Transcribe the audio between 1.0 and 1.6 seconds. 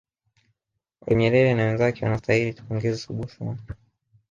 nyerere